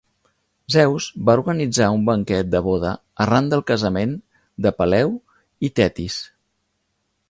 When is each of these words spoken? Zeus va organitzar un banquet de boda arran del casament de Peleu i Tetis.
Zeus 0.75 1.09
va 1.27 1.35
organitzar 1.39 1.89
un 1.99 2.07
banquet 2.07 2.49
de 2.55 2.63
boda 2.69 2.95
arran 3.27 3.53
del 3.55 3.65
casament 3.73 4.19
de 4.67 4.77
Peleu 4.81 5.17
i 5.69 5.75
Tetis. 5.83 6.23